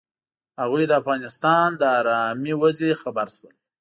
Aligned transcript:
هغوی 0.61 0.83
د 0.87 0.91
افغانستان 1.01 1.67
له 1.81 1.87
ارامې 1.99 2.53
وضعې 2.61 2.91
خبر 3.01 3.27
شول. 3.35 3.53